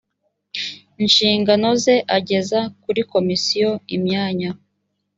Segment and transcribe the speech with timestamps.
[1.05, 4.49] nshingano ze ageza kuri komisiyo imyanya